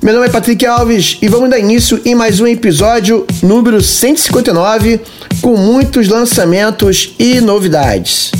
[0.00, 5.00] Meu nome é Patrick Alves e vamos dar início em mais um episódio número 159
[5.42, 8.30] com muitos lançamentos e novidades.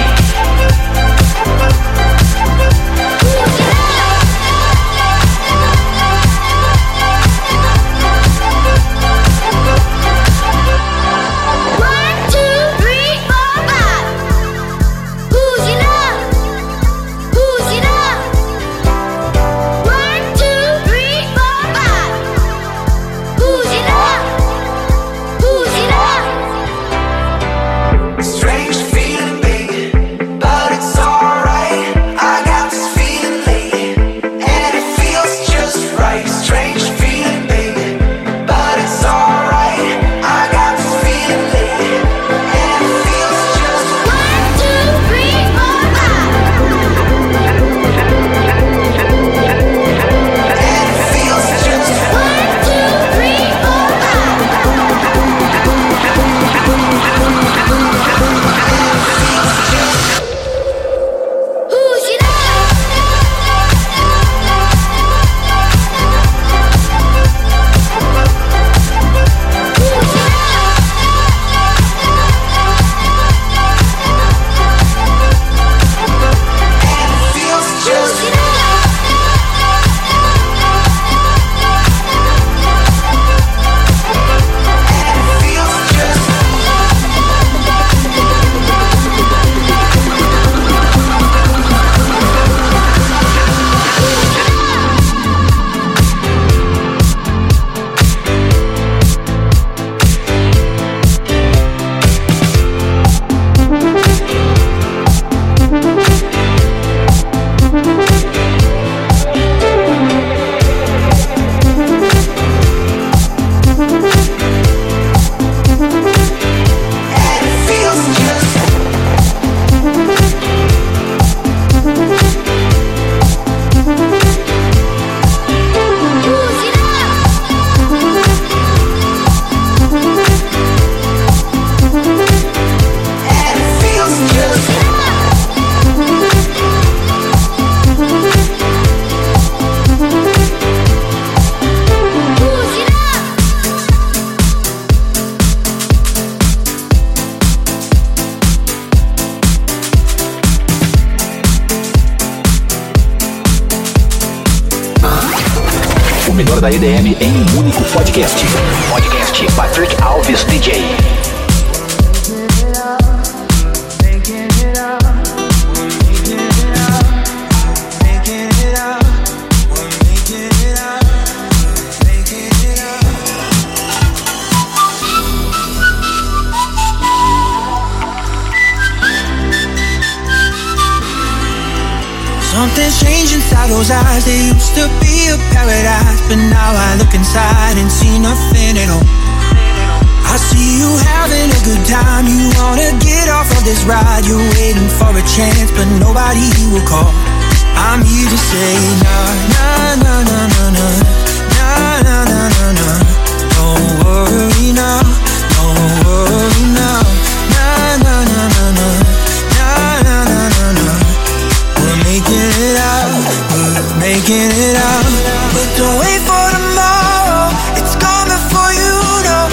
[214.70, 215.06] it out.
[215.54, 217.50] But don't wait for tomorrow,
[217.80, 218.96] it's gone before you
[219.26, 219.46] know.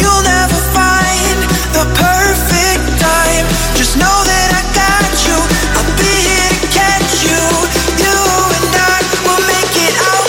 [0.00, 1.38] You'll never find
[1.72, 3.44] the perfect time.
[3.78, 5.38] Just know that I got you,
[5.76, 7.42] I'll be here to catch you.
[8.02, 8.16] You
[8.56, 10.28] and I will make it out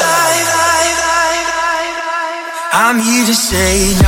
[0.00, 0.48] alive.
[2.72, 4.07] I'm here to say no.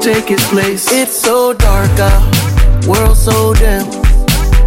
[0.00, 0.90] Take his place.
[0.90, 3.86] It's so dark out, world so dim.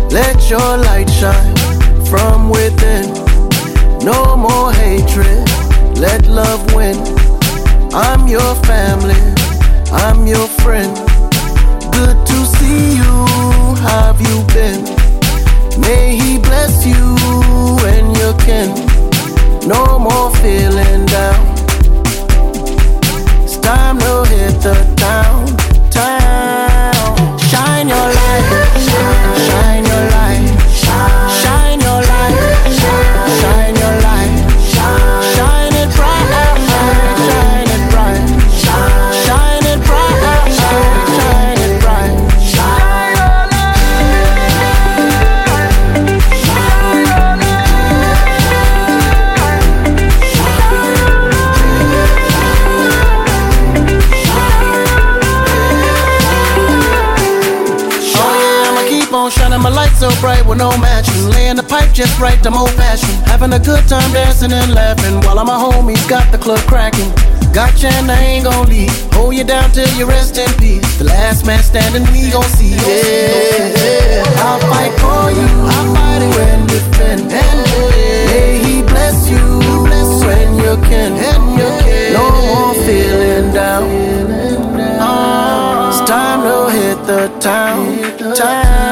[0.09, 1.55] Let your light shine
[2.05, 3.11] from within.
[4.05, 5.47] No more hatred,
[5.97, 6.97] let love win.
[7.93, 9.21] I'm your family,
[9.91, 10.93] I'm your friend.
[11.91, 14.83] Good to see you, have you been?
[15.81, 17.15] May he bless you
[17.87, 18.69] and your kin.
[19.67, 21.52] No more feeling down.
[62.23, 63.19] Right, I'm old fashioned.
[63.27, 67.11] Having a good time dancing and laughing while all my homies got the club cracking.
[67.51, 68.95] Gotcha and I ain't gon' leave.
[69.13, 70.87] Hold you down till you rest in peace.
[70.97, 72.71] The last man standing, we gon' see.
[72.71, 75.47] Yeah, I'll fight for you.
[75.73, 77.27] I'll fight it when defend.
[77.27, 79.43] May he bless you,
[79.85, 81.11] bless when you can.
[82.17, 83.83] No more feeling down.
[85.01, 88.82] Uh, it's time to hit the town, town.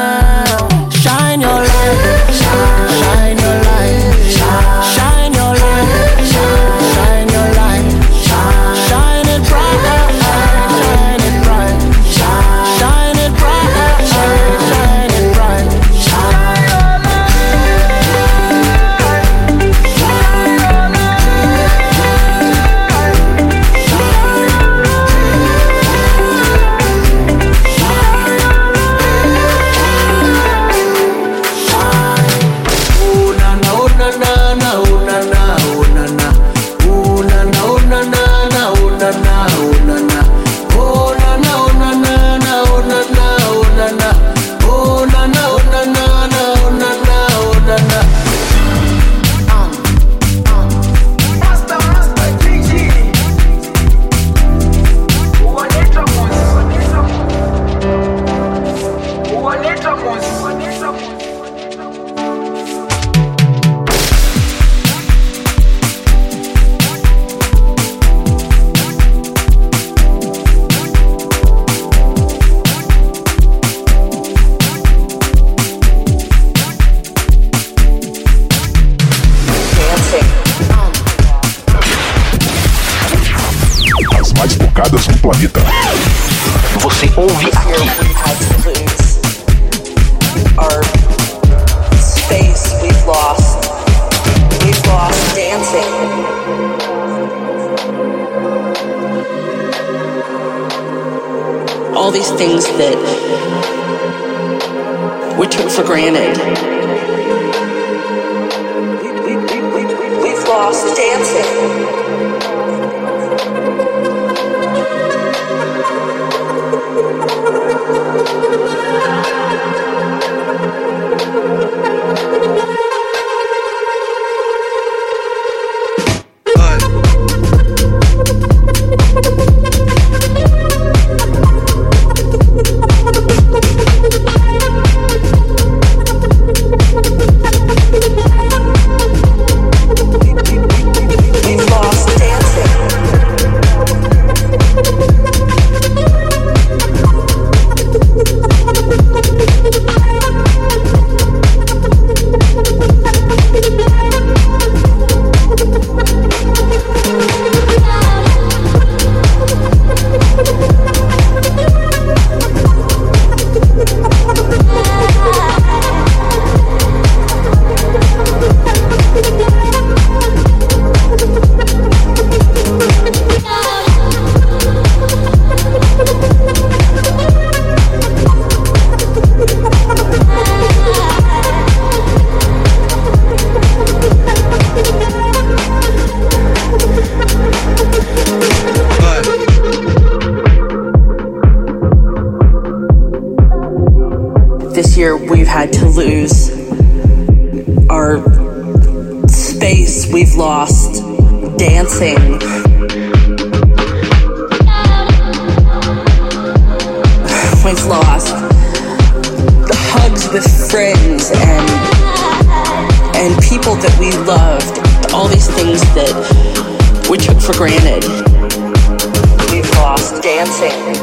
[105.52, 106.81] took for granted.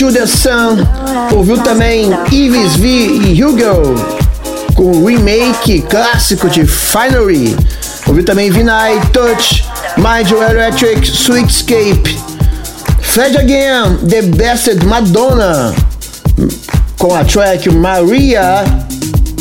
[0.00, 0.86] Into the Sun.
[1.34, 3.96] Ouviu também Ives V e Hugo
[4.76, 7.56] com o remake clássico de Finery.
[8.06, 9.64] Ouviu também Vinay Touch,
[9.96, 12.16] Mind Your Electric Sweetscape.
[13.00, 15.74] Fred Again, The Best Madonna
[16.96, 18.64] com a track Maria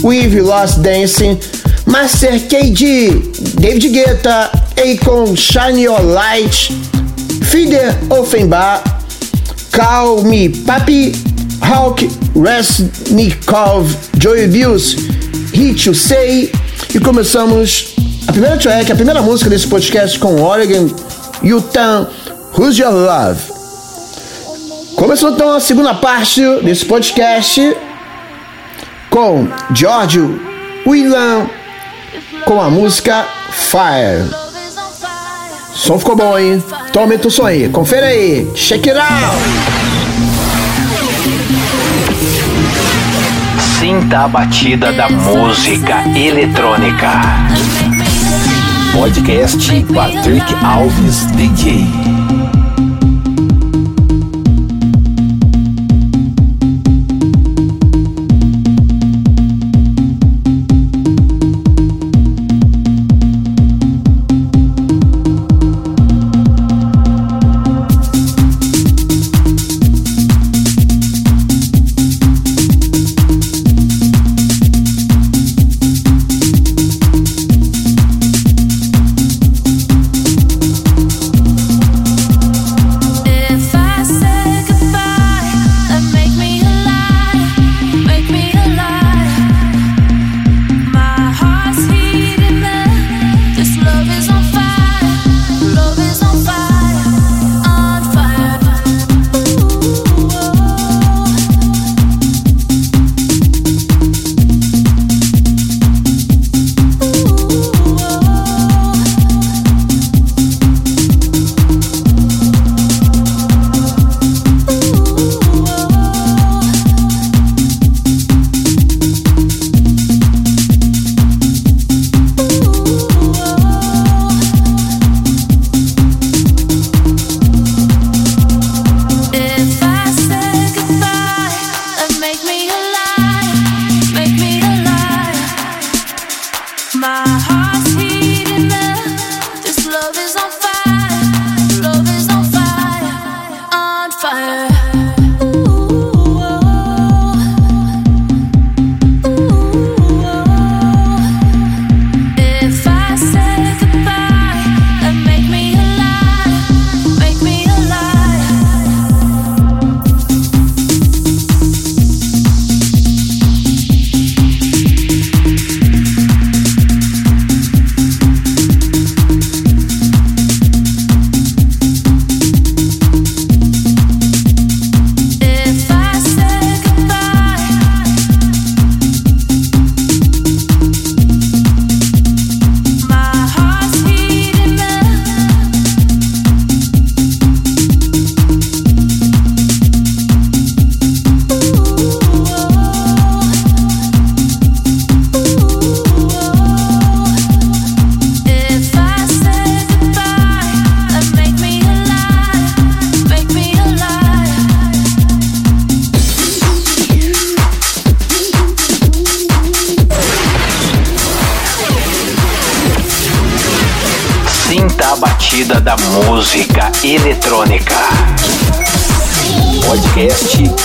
[0.03, 1.39] with Lost Dancing.
[1.85, 6.71] Master KD, David Guetta, Akon, Shine Your Light,
[7.43, 8.96] Fider Offenbach,
[9.71, 11.13] Call Me Papi,
[11.61, 14.95] Hawk Resnikov, Joey Bills,
[15.53, 16.51] Hit You Say.
[16.93, 17.95] E começamos
[18.27, 20.89] a primeira track, a primeira música desse podcast com Oregon,
[21.43, 22.07] Utah,
[22.57, 23.41] Who's Your Love.
[24.95, 27.75] Começou então a segunda parte desse podcast
[29.09, 30.19] com George
[30.85, 31.49] Willan
[32.45, 34.46] com a música Fire.
[35.77, 36.61] O som ficou bom, hein?
[36.89, 37.69] Então aumenta o som aí.
[37.69, 38.51] Confere aí.
[38.55, 39.37] Check it out.
[43.79, 47.21] Sinta a batida da música eletrônica.
[48.91, 51.85] Podcast Patrick Alves DJ.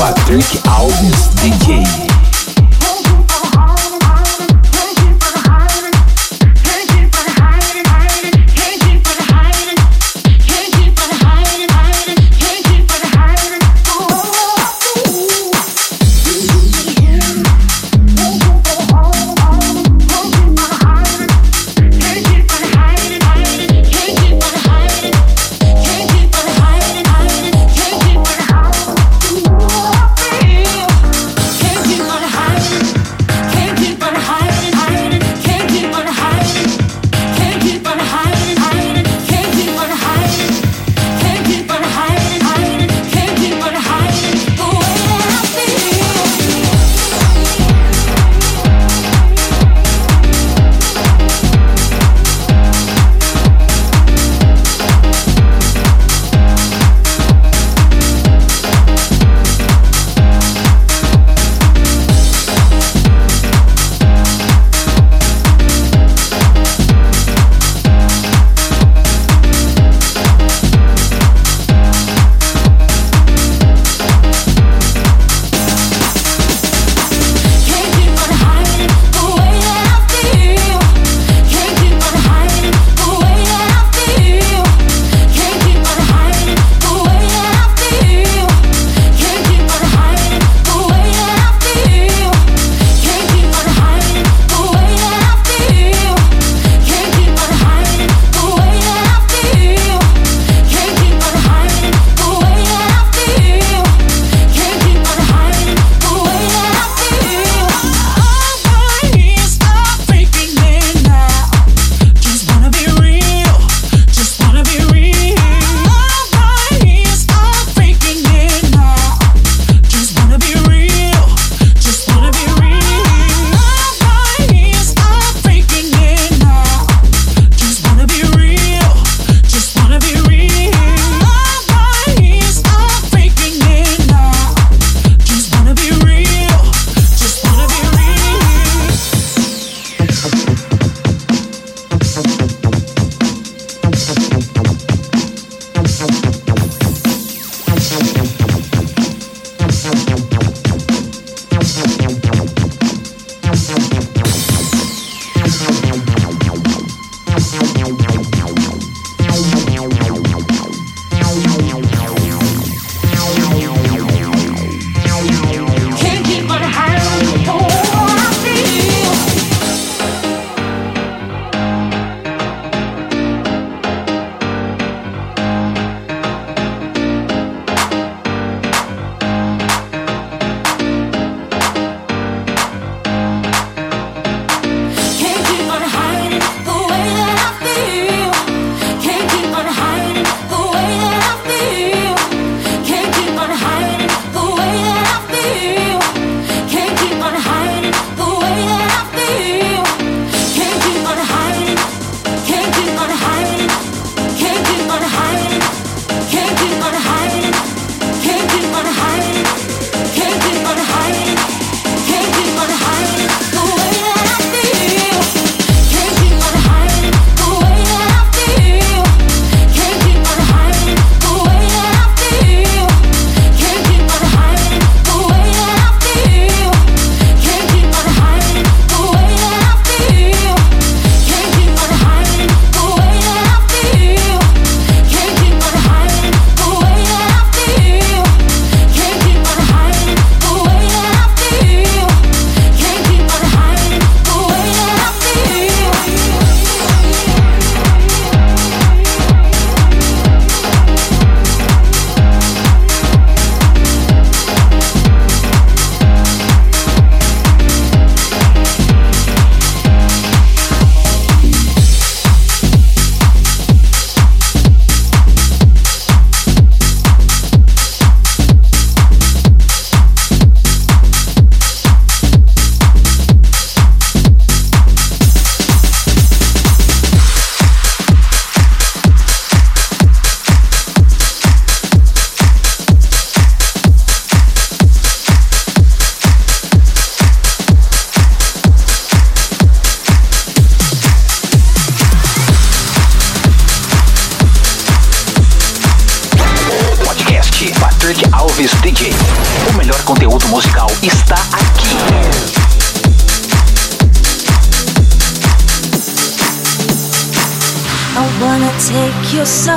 [0.02, 1.31] Patrick Alves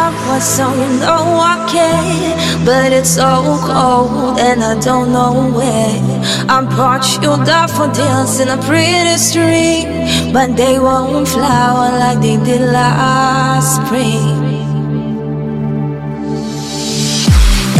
[0.05, 2.65] you somewhere so you know I care.
[2.65, 6.01] But it's so cold and I don't know where.
[6.49, 12.61] I brought you daffodils in a pretty string, but they won't flower like they did
[12.61, 14.43] last spring.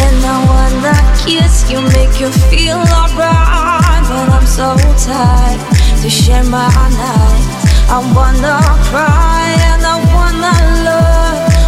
[0.05, 4.03] And I wanna kiss you, make you feel alright.
[4.09, 4.75] But I'm so
[5.07, 5.59] tired
[6.01, 7.45] to share my night.
[7.87, 8.57] I wanna
[8.89, 10.53] cry and I wanna
[10.85, 11.24] love,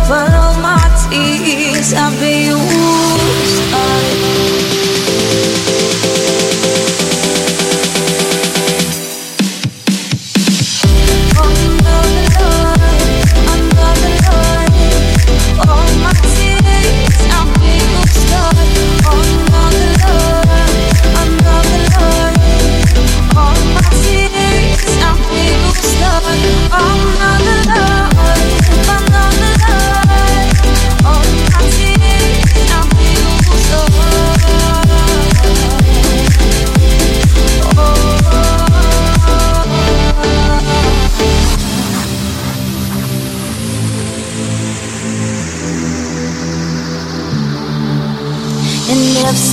[0.07, 0.79] but all my
[1.09, 3.73] tears have been used.
[3.73, 4.66] up.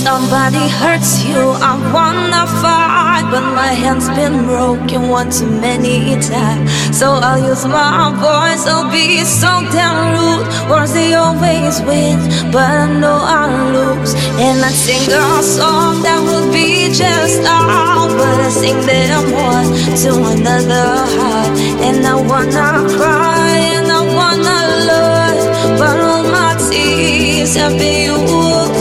[0.05, 3.25] Somebody hurts you, I wanna fight.
[3.33, 6.69] But my hand's been broken one too many times.
[6.99, 9.07] So I'll use my voice, I'll be
[9.41, 10.45] so damn rude.
[10.69, 12.17] Words they always win,
[12.53, 14.13] but I know I'll lose.
[14.45, 16.69] And I sing a song that will be
[17.01, 18.09] just out.
[18.19, 19.69] But I sing them one
[20.01, 20.87] to another
[21.17, 21.51] heart.
[21.87, 24.59] And I wanna cry and I wanna
[24.91, 25.41] love.
[25.79, 28.74] But all my tears have been used.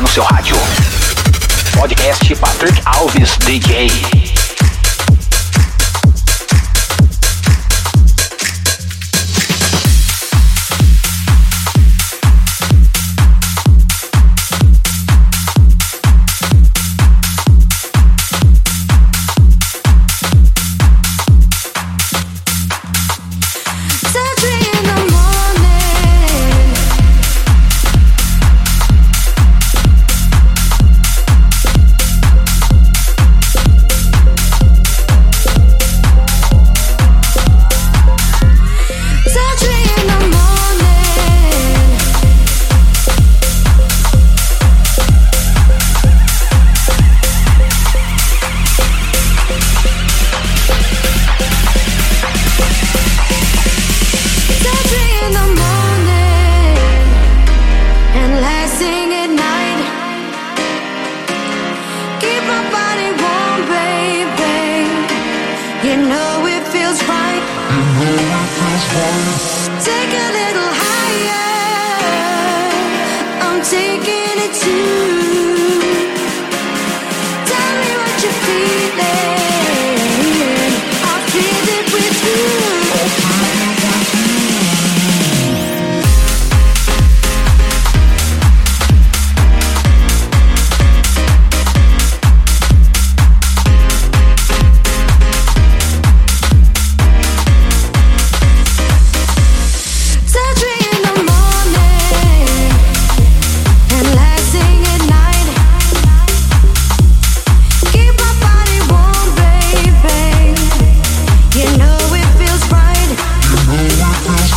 [0.00, 0.56] No seu rádio.
[1.76, 4.29] Podcast Patrick Alves DJ.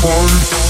[0.04, 0.63] one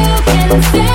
[0.00, 0.87] can stay.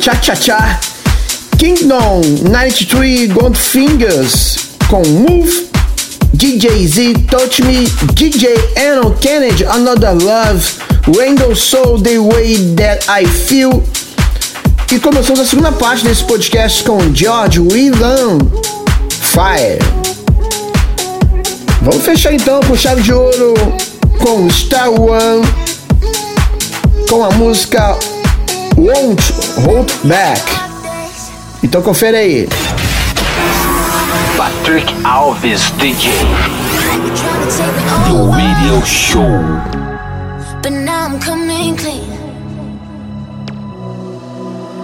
[0.00, 0.80] Cha Cha Cha.
[1.58, 4.56] Kingdom 93, Goldfingers
[4.88, 5.68] com Move.
[6.34, 7.84] DJ Z, Touch Me,
[8.14, 10.62] DJ Aaron Kennedy, Another Love,
[11.18, 13.82] Randall Soul, The Way That I Feel.
[14.92, 18.38] E começamos a segunda parte desse podcast com George Whelan,
[19.10, 19.78] Fire.
[21.82, 23.54] Vamos fechar então com chave de ouro
[24.18, 25.46] com Star One,
[27.08, 27.98] com a música
[28.88, 29.20] Won't
[29.66, 30.40] Hold Back.
[31.62, 32.48] Então confere aí.
[34.34, 36.10] Patrick Alves DJ.
[38.06, 39.28] The Radio Show.
[40.62, 42.08] But now I'm coming clean.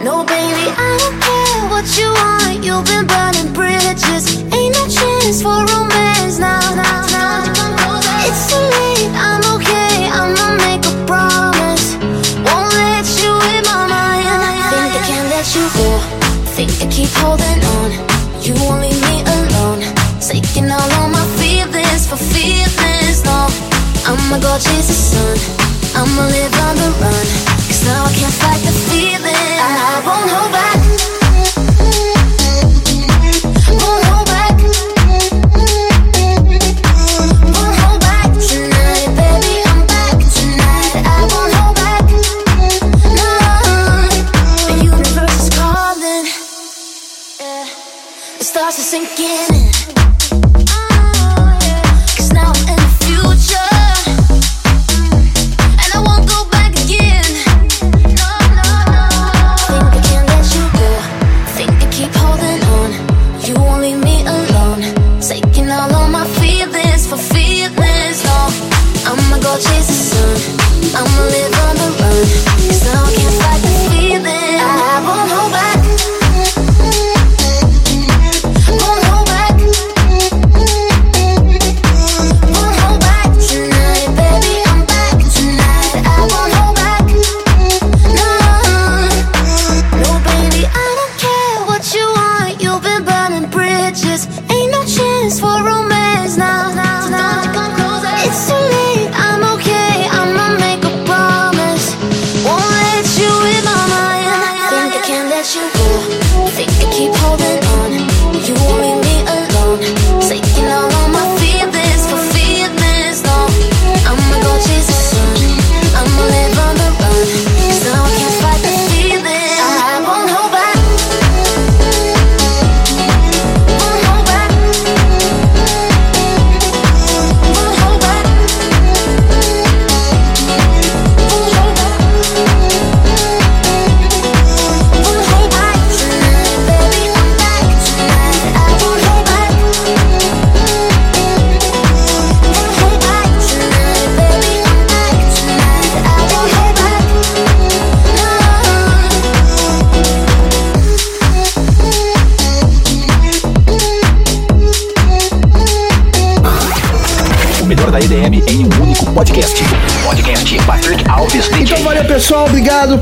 [0.05, 2.62] No, baby, I don't care what you want.
[2.62, 4.44] You've been burning bridges.
[4.52, 6.61] Ain't no chance for romance now.
[6.74, 8.00] now, now.
[8.26, 9.09] It's too late.
[9.16, 10.11] I'm okay.
[10.12, 10.93] I'ma make a
[16.55, 17.90] Think I keep holding on.
[18.40, 19.82] You won't leave me alone.
[20.20, 23.24] Taking all of my feelings for feelings.
[23.24, 23.50] No,
[24.07, 25.36] I'ma go chase the sun.
[25.98, 27.26] I'ma live on the run.
[27.66, 29.59] Cause now I can't fight the feeling.
[29.59, 31.03] I won't hold back.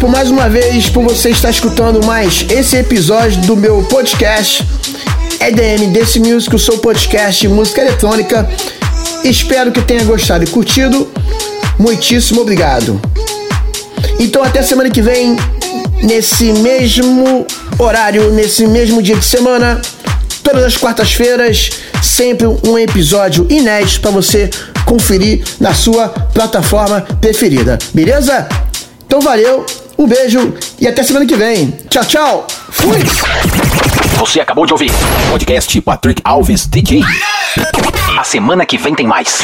[0.03, 4.66] Por mais uma vez por você estar escutando mais esse episódio do meu podcast
[5.38, 8.50] EDM Dance Music, o seu podcast de música eletrônica.
[9.22, 11.09] Espero que tenha gostado e curtido.
[11.78, 13.00] Muitíssimo obrigado.
[14.18, 15.36] Então até semana que vem,
[16.03, 17.46] nesse mesmo
[17.78, 19.80] horário, nesse mesmo dia de semana,
[20.42, 21.70] todas as quartas-feiras,
[22.03, 24.50] sempre um episódio inédito para você
[24.84, 27.78] conferir na sua plataforma preferida.
[27.94, 28.48] Beleza?
[29.07, 29.66] Então valeu,
[29.99, 31.72] um beijo e até semana que vem.
[31.88, 32.47] Tchau, tchau.
[32.70, 32.99] Fui.
[34.18, 34.90] Você acabou de ouvir
[35.30, 37.03] podcast Patrick Alves DJ.
[38.18, 39.43] A semana que vem tem mais.